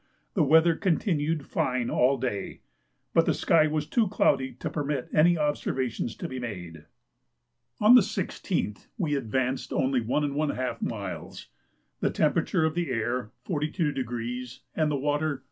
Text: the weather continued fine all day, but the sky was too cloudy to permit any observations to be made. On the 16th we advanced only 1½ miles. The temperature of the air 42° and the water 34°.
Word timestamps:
the 0.33 0.41
weather 0.43 0.75
continued 0.75 1.45
fine 1.45 1.87
all 1.87 2.17
day, 2.17 2.61
but 3.13 3.27
the 3.27 3.35
sky 3.35 3.67
was 3.67 3.85
too 3.85 4.07
cloudy 4.07 4.53
to 4.53 4.67
permit 4.67 5.07
any 5.13 5.37
observations 5.37 6.15
to 6.15 6.27
be 6.27 6.39
made. 6.39 6.85
On 7.79 7.93
the 7.93 8.01
16th 8.01 8.87
we 8.97 9.13
advanced 9.15 9.71
only 9.71 10.01
1½ 10.01 10.81
miles. 10.81 11.49
The 11.99 12.09
temperature 12.09 12.65
of 12.65 12.73
the 12.73 12.89
air 12.89 13.29
42° 13.47 14.59
and 14.75 14.89
the 14.89 14.95
water 14.95 15.35
34°. 15.37 15.39